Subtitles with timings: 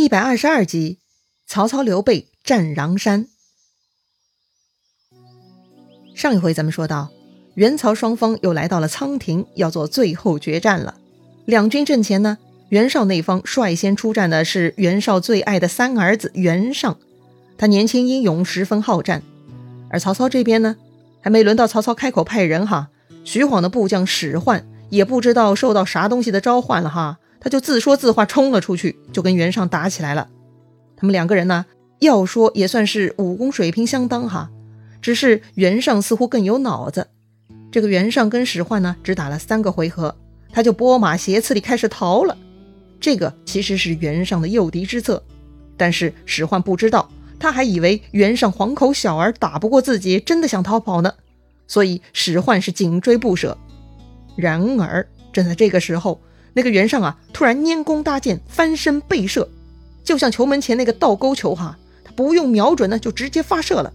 [0.00, 0.98] 一百二十二集，
[1.46, 3.26] 曹操刘备战穰山。
[6.14, 7.10] 上一回咱们说到，
[7.52, 10.96] 袁曹双方又来到了仓亭，要做最后决战了。
[11.44, 12.38] 两军阵前呢，
[12.70, 16.96] 袁绍那方率先出战的是袁绍最爱的三儿子袁尚，
[17.58, 19.22] 他年轻英勇，十分好战。
[19.90, 20.76] 而曹操这边呢，
[21.20, 22.88] 还没轮到曹操开口派人哈，
[23.22, 27.18] 徐晃的部将史涣也不知道受到啥东西的召唤了哈。
[27.40, 30.28] 他就自说自话冲了出去，就跟袁尚打起来了。
[30.94, 31.64] 他们两个人呢，
[32.00, 34.50] 要说也算是武功水平相当哈，
[35.00, 37.08] 只是袁尚似乎更有脑子。
[37.72, 40.14] 这个袁尚跟史涣呢，只打了三个回合，
[40.52, 42.36] 他就拨马斜刺里开始逃了。
[43.00, 45.22] 这个其实是袁尚的诱敌之策，
[45.78, 51.14] 但是史涣不知道，他还以为袁尚黄口小儿打不过自己，真的想逃跑呢，
[51.66, 53.56] 所以史涣是紧追不舍。
[54.36, 56.20] 然而正在这个时候。
[56.52, 59.48] 那个袁尚啊，突然拈弓搭箭，翻身背射，
[60.04, 63.92] 就像球门前那个倒钩球哈，他不用瞄准呢，就直接发射了。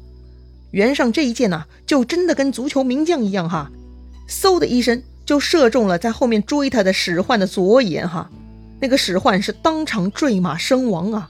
[0.72, 3.72] 袁尚这一箭呢，就真的跟足球名将一样哈，
[4.28, 8.30] 嗖的一声就射中了在后面追他的史涣的左眼哈，
[8.80, 11.30] 那个史涣是当场坠马身亡啊！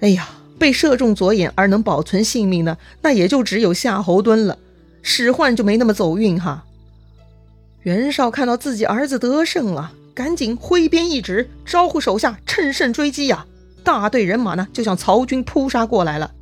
[0.00, 4.58] 哎呀，被射中左眼而能保存性命呢，那也就只有夏侯惇了，
[5.02, 6.64] 史涣就没那么走运哈。
[7.82, 13.46] 袁绍看到自己儿子得胜了，赶紧挥鞭一指，招呼手下趁胜追击呀！
[13.82, 16.32] 大队人马呢就向曹军扑杀过来了，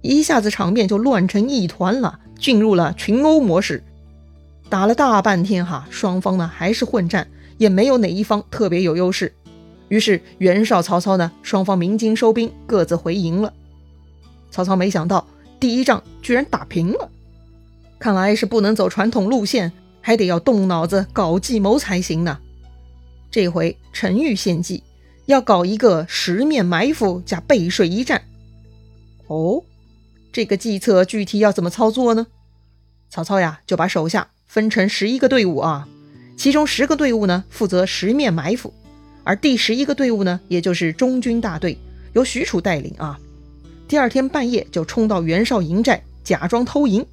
[0.00, 3.84] 一下子场面就乱成一团了，进入了群殴模式。
[4.70, 7.28] 打了大半天哈，双方呢还是混战，
[7.58, 9.34] 也没有哪一方特别有优势。
[9.88, 13.52] 于是袁绍、曹操呢双方鸣金收兵，各自回营了。
[14.50, 15.26] 曹操没想到
[15.60, 17.10] 第一仗居然打平了，
[17.98, 19.70] 看来是不能走传统路线。
[20.08, 22.38] 还得要动脑子搞计谋才行呢。
[23.30, 24.82] 这回陈玉献计，
[25.26, 28.22] 要搞一个十面埋伏加背水一战。
[29.26, 29.62] 哦，
[30.32, 32.26] 这个计策具体要怎么操作呢？
[33.10, 35.86] 曹操呀，就把手下分成十一个队伍啊，
[36.38, 38.72] 其中十个队伍呢负责十面埋伏，
[39.24, 41.76] 而第十一个队伍呢，也就是中军大队，
[42.14, 43.20] 由许褚带领啊。
[43.86, 47.04] 第二天半夜就冲到袁绍营寨，假装偷营。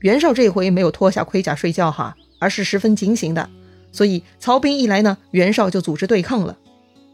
[0.00, 3.48] 袁绍这回没有脱下盔甲睡觉哈，而是十分警醒的，
[3.92, 6.56] 所以曹兵一来呢，袁绍就组织对抗了。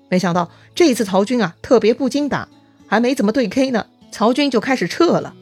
[0.08, 2.48] 没想到这次曹军啊特别不经打，
[2.86, 5.34] 还没怎么对 K 呢，曹军就开始撤了。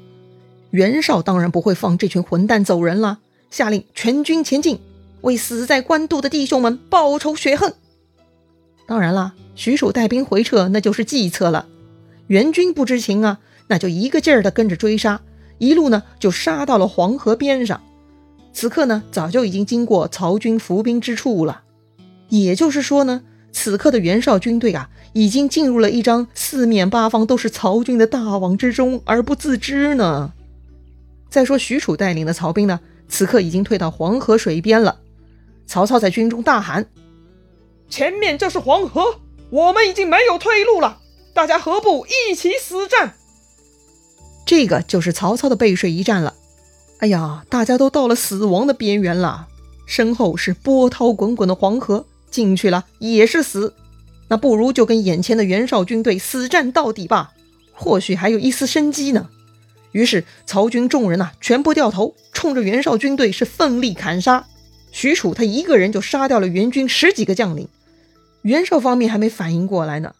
[0.71, 3.19] 袁绍当然不会放这群混蛋走人了，
[3.50, 4.81] 下令全军前进，
[5.21, 7.75] 为死在官渡的弟兄们报仇雪恨。
[8.87, 11.66] 当然了，许褚带兵回撤那就是计策了，
[12.26, 13.38] 袁军不知情啊，
[13.69, 15.21] 那就一个劲儿的跟着追杀。
[15.59, 17.83] 一路呢就杀到了黄河边上，
[18.53, 21.63] 此刻呢早就已经经过曹军伏兵之处了。
[22.29, 23.23] 也就是说呢，
[23.53, 30.33] 此刻的袁绍军队啊，已经进入了一张四面八方都是曹军的大网之中而不自知呢。
[31.31, 35.01] 再说许褚带领的曹兵呢，此刻已经退到黄河水边了。
[35.67, 36.87] 曹操在军中大喊
[37.89, 40.99] ：“前面就是黄河，我们已经没有退路了，
[41.33, 43.15] 大家何不一起死战？”
[44.47, 46.34] 这个就是曹操的背水一战了。
[46.99, 49.49] 哎呀，大家都到了死亡的边缘了，
[49.87, 53.75] 身后是波涛滚滚的黄河，进去了也是死。
[54.28, 57.32] 那不如就跟眼前的袁绍军队死战到底吧，
[57.72, 59.28] 或许还有一丝生机呢。
[59.93, 64.47] 于是曹军众人呐，全部掉头，冲着袁绍军队是奋力砍杀。
[64.93, 67.69] 许褚他一个人就杀掉了袁军十几个将领，
[68.43, 70.15] 袁绍方面还没反应过来呢。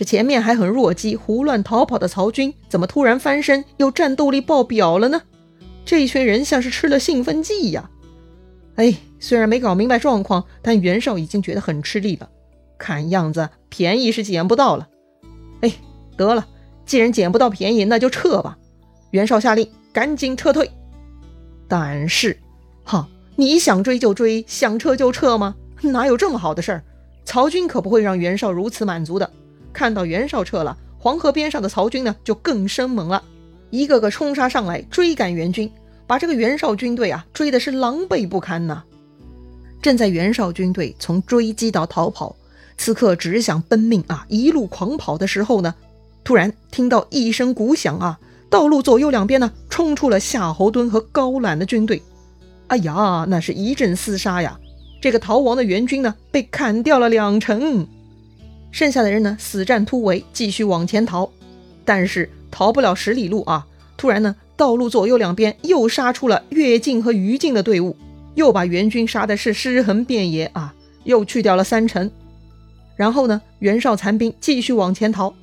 [0.00, 5.20] 这前面还很弱鸡、胡乱逃跑的曹军，怎么突然翻身又战斗力爆表了呢？
[5.84, 7.90] 这群人像是吃了兴奋剂呀！
[8.76, 12.30] 哎，虽然没搞明白状况，但袁绍已经觉得很吃力了。
[12.78, 14.88] 看样子便宜是捡不到了。
[15.60, 15.70] 哎，
[16.16, 16.48] 得了，
[16.86, 18.56] 既然捡不到便宜，那就撤吧。
[19.10, 20.70] 袁绍下令赶紧撤退。
[21.68, 22.38] 但是，
[22.84, 23.06] 哈，
[23.36, 25.56] 你想追就追，想撤就撤吗？
[25.82, 26.84] 哪有这么好的事儿？
[27.26, 29.30] 曹军可不会让袁绍如此满足的。
[29.72, 33.22] 看到袁绍撤了，黄河边上的曹军呢就更生猛了，
[33.70, 35.70] 一个个冲杀上来追赶袁军，
[36.06, 38.82] 把这个袁绍军队啊追的是狼狈不堪呐。
[39.80, 42.36] 正在袁绍军队从追击到逃跑，
[42.76, 45.74] 此刻只想奔命啊，一路狂跑的时候呢，
[46.22, 48.18] 突然听到一声鼓响啊，
[48.50, 52.02] 道路左右两边呢冲出了夏侯惇和高览的军队。
[52.66, 54.58] 哎呀，那是一阵厮杀呀！
[55.00, 57.88] 这个逃亡的援军呢被砍掉了两成。
[58.70, 61.30] 剩下的人呢，死战突围，继续往前逃，
[61.84, 63.66] 但是逃不了十里路啊！
[63.96, 67.96] 突然呢，道路左右两边又杀出了乐进和于禁的队伍，
[68.34, 70.74] 又把援军杀的是尸横遍野啊！
[71.04, 72.10] 又去掉了三成。
[72.96, 75.34] 然后呢，袁绍残兵继续往前逃，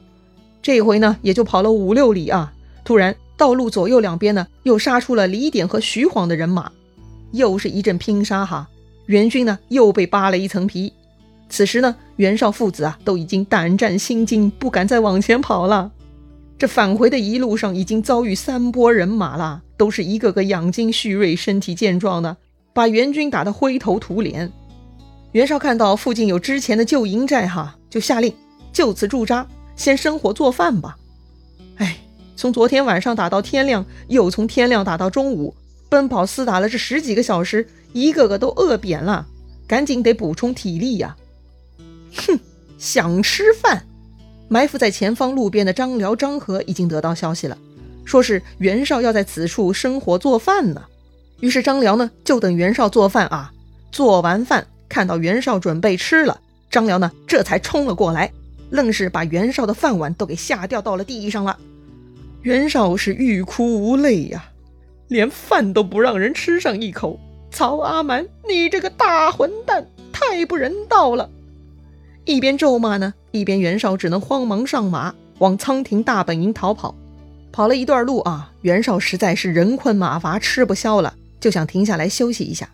[0.62, 2.53] 这回呢也就跑了五六里啊。
[2.83, 6.71] 突然，道路左右两边呢又杀出了李典和徐晃的人马，
[7.31, 8.68] 又是一阵拼杀哈。
[9.07, 10.94] 袁军呢又被扒了一层皮。
[11.50, 15.92] 此时呢，袁绍父子啊都已经胆战心惊，不敢再往前跑了。
[16.58, 22.36] 这返回的一路上已经遭遇三波人马了，都是一个个养精蓄锐、身体健壮的，
[22.74, 24.52] 把袁军打得灰头土脸。
[25.34, 28.34] 袁绍看到附近有之前的旧营寨，哈，就下令
[28.74, 30.98] 就此驻扎，先生火做饭吧。
[31.76, 31.98] 哎，
[32.36, 35.54] 从昨天晚上打到天亮，又从天亮打到中午，
[35.90, 39.28] 奔跑厮打了这十几个小时，一个个都饿扁了，
[39.68, 41.16] 赶紧得补充体力呀。
[42.18, 42.40] 哼，
[42.78, 43.86] 想吃饭？
[44.50, 47.58] 埋伏在前方路边的张辽、张合已经得到消息了，
[48.06, 50.84] 说是袁绍要在此处生火做饭呢。
[51.40, 53.52] 于是张辽呢，就等袁绍做饭啊，
[53.92, 54.68] 做完饭。
[54.90, 56.40] 看到袁绍准备吃了，
[56.72, 58.31] 张辽呢这才冲了过来，
[58.70, 61.60] 愣是把袁绍的饭碗都给吓掉到了地上了。
[62.42, 64.46] 袁绍是欲哭无泪呀，
[65.10, 67.20] 连饭都不让人吃上一口。
[67.52, 71.30] 曹阿瞒，你这个大混蛋，太不人道了！
[72.27, 76.94] 一边咒骂呢，一边袁绍只能慌忙上马，往仓亭大本营逃跑。
[77.53, 82.69] 跑了一段路啊，袁绍实在是人困马乏，吃不消了，就想停下来休息一下。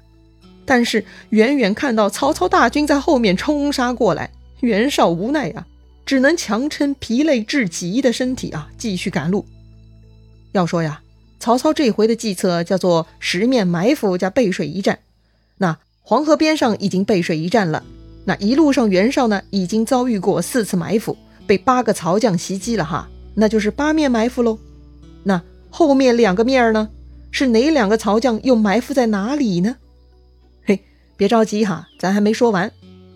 [0.66, 5.68] 但是远远看到曹操大军在后面冲杀过来，袁绍无奈啊，
[6.04, 9.46] 只能强撑疲累至极的身体啊，继续赶路。
[10.54, 11.04] 要说呀，
[11.40, 14.98] 曹操这回的计策叫做十面埋伏加背水一战。
[15.60, 17.84] 那黄河边上已经背水一战了，
[18.26, 24.58] 那一路上袁绍呢，已经遭遇过四次埋伏，被八个曹将袭击了哈，那就是八面埋伏喽。
[25.24, 26.90] 那后面两个面呢，
[27.32, 29.76] 是哪两个曹将又埋伏在哪里呢？
[30.66, 30.80] 嘿
[31.18, 32.72] 别着急哈，咱还没说完。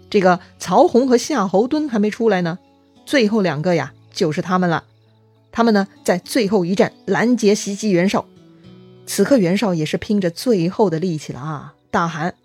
[0.09, 2.59] 这个曹洪和夏侯惇还没出来呢，
[3.06, 4.83] 最后两个呀，就是他们了。
[5.51, 8.25] 他们呢，在最后一战拦截袭击袁绍。
[9.06, 12.36] 此刻袁绍也是拼着最后的力气了啊，大喊：“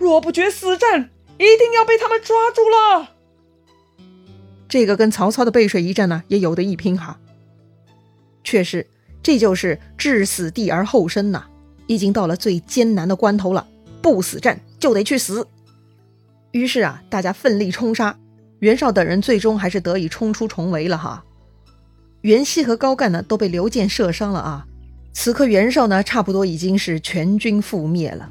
[0.00, 3.10] 若不决死战，一定要被他们抓住了！”
[4.66, 7.20] 这个跟曹操的背水一战呢，也有的一拼哈。
[8.42, 8.86] 确实，
[9.22, 11.44] 这就是置死地而后生呐，
[11.86, 13.68] 已经到了最艰难的关头了。
[14.00, 15.46] 不死战就得去死，
[16.52, 18.18] 于是啊，大家奋力冲杀，
[18.60, 21.22] 袁绍等人最终还是得以冲出重围了哈。
[22.22, 24.66] 袁熙和高干呢都被刘建射伤了啊。
[25.12, 28.30] 此刻袁绍呢差不多已经是全军覆灭了。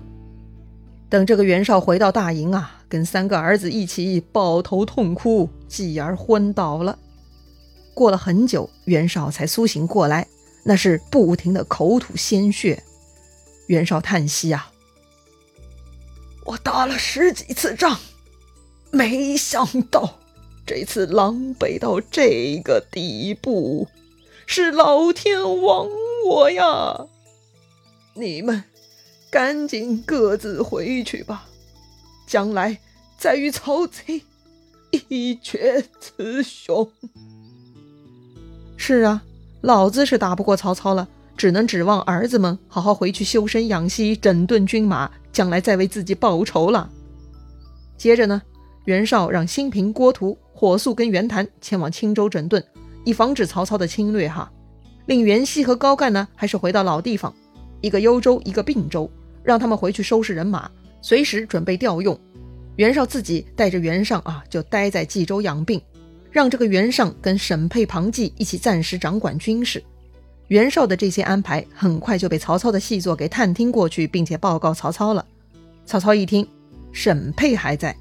[1.09, 6.97] 等这个袁绍回到大营啊，跟三个儿子一起抱头痛哭，继而昏倒了。
[7.95, 10.27] 过了很久，袁绍才苏醒过来，
[10.63, 12.83] 那是不停的口吐鲜血。
[13.67, 14.71] 袁绍叹息啊。
[16.45, 17.99] 我打了十几次仗，
[18.91, 20.19] 没想到
[20.65, 23.87] 这次狼狈到这个地步，
[24.45, 25.87] 是老天亡
[26.25, 27.07] 我呀！
[28.13, 28.63] 你们
[29.31, 31.45] 赶紧各自回去吧，
[32.27, 32.79] 将来
[33.17, 34.23] 再与曹贼
[35.07, 36.91] 一决雌雄。
[38.77, 39.23] 是啊，
[39.61, 45.09] 老子是打不过曹操了，只能指望儿子们好好回去修身养息，整顿军马。
[45.31, 46.89] 将来再为自己报仇了。
[47.95, 48.41] 接着呢，
[48.85, 52.61] 袁绍让新平、郭图火速跟袁谭前往青州整顿，
[53.05, 54.27] 以防止曹操的侵略。
[54.27, 54.51] 哈，
[55.05, 57.33] 令袁熙和高干呢，还是回到老地方，
[57.79, 59.09] 一个幽州，一个并州，
[59.43, 60.69] 让他们回去收拾人马，
[61.01, 62.19] 随时准备调用。
[62.75, 65.81] 袁绍自己带着袁尚啊，就待在冀州养病，
[66.31, 69.83] 让这个袁尚跟沈沛、庞纪一起暂时掌管军事。
[70.47, 75.25] 袁绍的这些安排很快就被曹操的细作给探听过去，并且报告曹操了。
[75.85, 76.47] 曹操一听，
[76.91, 77.95] 沈沛还在，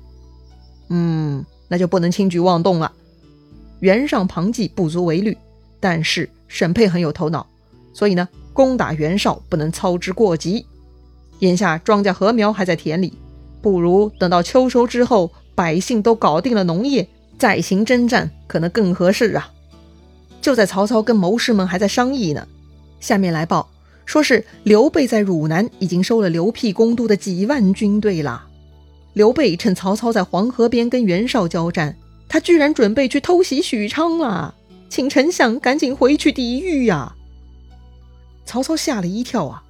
[0.88, 2.92] 嗯，那就不能轻举妄动了。
[3.80, 5.36] 袁尚、庞纪不足为虑，
[5.80, 7.46] 但是沈沛很有头脑，
[7.92, 10.64] 所以呢，攻打袁绍不能操之过急。
[11.40, 13.12] 眼下庄稼禾苗还在田里，
[13.62, 19.50] 不如等到秋收之后，百姓都搞定了农业，再行征战，可能更合适啊。
[20.40, 22.46] 就在曹操跟谋士们还在商议呢，
[23.00, 23.68] 下面来报，
[24.06, 28.46] 说是刘备在汝南已经收了刘辟攻都的几万军队了。
[29.14, 31.96] 刘备趁曹操在黄河边跟袁绍交战，
[32.28, 34.54] 他居然准备去偷袭许昌了，
[34.88, 37.14] 请丞相赶紧回去抵御呀！
[38.46, 39.62] 曹操吓了一跳啊，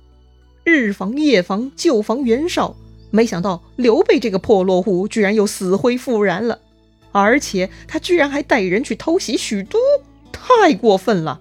[0.69, 2.77] 日防夜防就防袁绍，
[3.11, 6.59] 没想到刘备这个破落户居然又死灰复燃了，
[7.11, 9.79] 而且他居然还带人去偷袭许都。
[10.31, 11.41] 太过分了！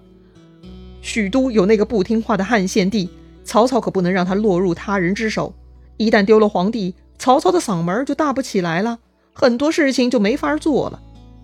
[1.02, 3.10] 许都有那个不听话的汉献帝，
[3.44, 5.54] 曹操可不能让他落入他人之手。
[5.96, 8.98] 一旦丢了皇帝，曹操的嗓门就大不起来了，
[9.32, 11.00] 很多事情就没法做了。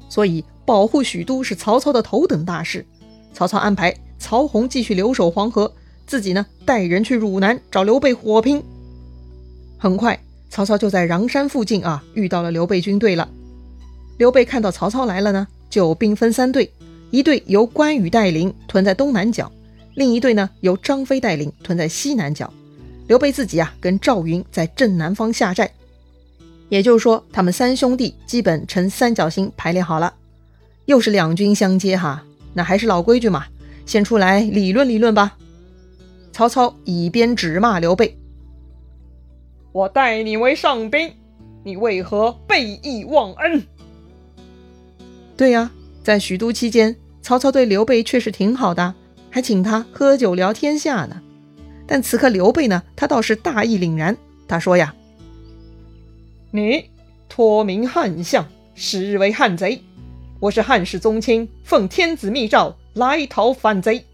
[0.09, 2.87] 所以保护许都是曹操的头等大事。
[3.33, 5.73] 曹操安排曹洪继续留守黄河，
[6.07, 8.63] 自己呢带人去汝南找刘备火拼。
[9.79, 10.19] 很快，
[10.51, 13.29] 曹操就在穰山附近啊遇到了刘备军队了。
[14.17, 16.71] 刘备看到曹操来了呢，就兵分三队，
[17.11, 19.51] 一队由关羽带领，屯在东南角；
[19.95, 22.53] 另一队呢由张飞带领，屯在西南角。
[23.09, 25.71] 刘备自己啊跟赵云在正南方下寨。
[26.71, 30.15] 也就是说，他们三兄弟基本呈三角形排列好了。
[30.87, 33.45] 又是两军相接哈，那还是老规矩嘛，
[33.85, 35.37] 先出来理论理论吧。
[36.35, 38.19] 曹操一边指骂刘备
[39.71, 41.13] ：“我待你为上宾，
[41.63, 43.65] 你为何背义忘恩？”
[45.39, 45.71] 对呀，
[46.03, 48.97] 在许都期间，曹操对刘备确实挺好的，
[49.31, 51.23] 还请他喝酒聊天下呢。
[51.87, 54.17] 但此刻刘备呢，他倒是大义凛然，
[54.49, 54.93] 他说呀
[56.51, 56.91] ：“你
[57.29, 59.81] 托名汉相，实为汉贼。
[60.41, 64.05] 我是汉室宗亲，奉天子密诏来讨反贼。”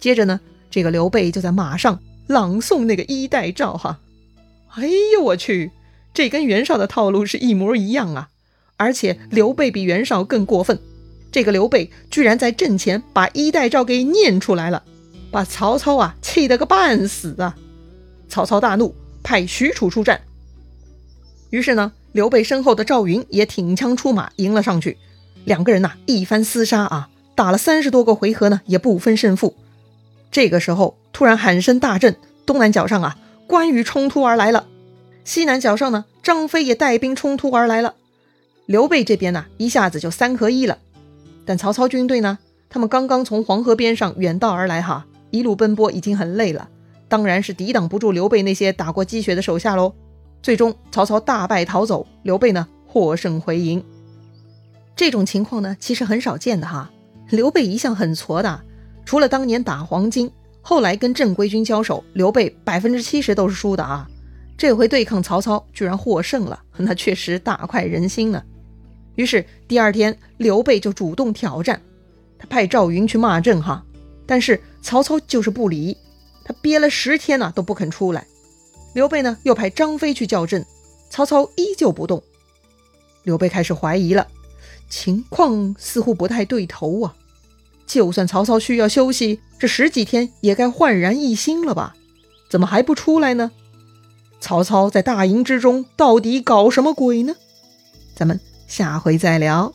[0.00, 0.40] 接着呢，
[0.72, 4.00] 这个刘备就在马上朗诵那个衣带诏哈。
[4.70, 5.70] 哎呦我去，
[6.14, 8.30] 这跟袁绍的套路是一模一样啊！
[8.78, 10.80] 而且刘备比袁绍更过分，
[11.30, 14.82] 这个刘备居然在阵前把衣带诏给念出来了，
[15.30, 17.54] 把曹操啊气得个半死啊！
[18.30, 20.22] 曹操大怒，派许褚出战。
[21.50, 24.96] 于是呢，刘备身后的赵云也挺枪出马迎了上去，
[25.44, 29.54] 两个人呐一番厮杀啊，打了三十多个回合呢也不分胜负。
[30.32, 34.66] 这个时候突然喊声大震，东南角上啊关羽冲突而来了，
[35.24, 37.94] 西南角上呢张飞也带兵冲突而来了。
[38.66, 40.78] 刘备这边呢，一下子就三合一了。
[41.44, 42.38] 但曹操军队呢，
[42.70, 46.68] 他们刚刚从黄河边上远道而来，哈，一路奔波已经很累了，
[47.08, 49.92] 当然是抵挡不住刘备那些打过鸡血的手下喽。
[50.42, 53.84] 最终，曹操大败逃走，刘备呢获胜回营。
[54.96, 56.90] 这种情况呢，其实很少见的哈。
[57.28, 58.62] 刘备一向很挫的，
[59.04, 60.30] 除了当年打黄巾，
[60.60, 64.08] 后来跟正规军交手，刘备百分之七十都是输的啊。
[64.56, 68.42] 这回对抗曹操，居然获胜了， 那确实大快人心呢。
[69.16, 71.80] 于是第二天，刘备就主动挑战，
[72.38, 73.84] 他派赵云去骂阵哈，
[74.24, 75.96] 但是曹操就是不理，
[76.44, 78.26] 他憋了十天呢都不肯出来。
[78.94, 80.64] 刘备呢又派张飞去叫阵，
[81.10, 82.22] 曹操依旧不动。
[83.24, 84.26] 刘备开始怀疑了，
[84.88, 87.14] 情况似乎不太对头啊。
[87.92, 91.94] 就算曹操需要休息，这十几天也该焕然一新了吧？
[92.48, 93.50] 怎么还不出来呢？
[94.40, 97.34] 曹操在大营之中到底搞什么鬼呢？
[98.14, 98.40] 咱们。
[98.66, 99.74] 下回再聊。